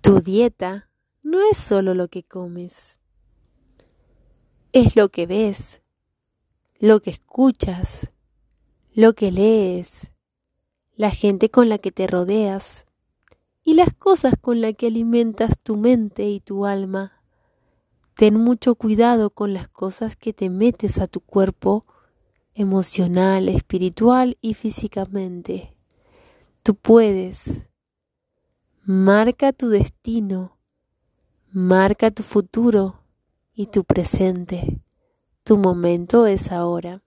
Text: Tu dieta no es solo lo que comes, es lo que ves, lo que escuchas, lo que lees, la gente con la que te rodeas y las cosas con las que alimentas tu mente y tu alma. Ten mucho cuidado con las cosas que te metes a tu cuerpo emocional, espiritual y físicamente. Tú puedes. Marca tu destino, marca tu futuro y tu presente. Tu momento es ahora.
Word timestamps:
Tu 0.00 0.20
dieta 0.20 0.88
no 1.22 1.40
es 1.50 1.58
solo 1.58 1.94
lo 1.94 2.08
que 2.08 2.22
comes, 2.22 3.00
es 4.72 4.96
lo 4.96 5.10
que 5.10 5.26
ves, 5.26 5.82
lo 6.78 7.00
que 7.00 7.10
escuchas, 7.10 8.12
lo 8.92 9.14
que 9.14 9.30
lees, 9.30 10.12
la 10.96 11.10
gente 11.10 11.50
con 11.50 11.68
la 11.68 11.78
que 11.78 11.92
te 11.92 12.06
rodeas 12.06 12.86
y 13.64 13.74
las 13.74 13.92
cosas 13.94 14.34
con 14.40 14.60
las 14.60 14.74
que 14.74 14.88
alimentas 14.88 15.60
tu 15.60 15.76
mente 15.76 16.28
y 16.28 16.40
tu 16.40 16.66
alma. 16.66 17.22
Ten 18.14 18.34
mucho 18.34 18.74
cuidado 18.74 19.30
con 19.30 19.54
las 19.54 19.68
cosas 19.68 20.16
que 20.16 20.32
te 20.32 20.50
metes 20.50 20.98
a 20.98 21.06
tu 21.06 21.20
cuerpo 21.20 21.86
emocional, 22.54 23.48
espiritual 23.48 24.36
y 24.40 24.54
físicamente. 24.54 25.74
Tú 26.62 26.74
puedes. 26.74 27.66
Marca 28.94 29.54
tu 29.54 29.70
destino, 29.70 30.58
marca 31.50 32.10
tu 32.10 32.22
futuro 32.22 33.00
y 33.54 33.68
tu 33.68 33.84
presente. 33.84 34.82
Tu 35.44 35.56
momento 35.56 36.26
es 36.26 36.52
ahora. 36.52 37.02